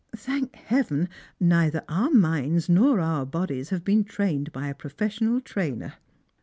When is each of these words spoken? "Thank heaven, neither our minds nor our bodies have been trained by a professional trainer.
"Thank 0.15 0.55
heaven, 0.55 1.09
neither 1.39 1.83
our 1.87 2.09
minds 2.09 2.67
nor 2.67 2.99
our 2.99 3.23
bodies 3.23 3.69
have 3.69 3.83
been 3.83 4.03
trained 4.03 4.51
by 4.51 4.67
a 4.67 4.73
professional 4.73 5.39
trainer. 5.39 5.93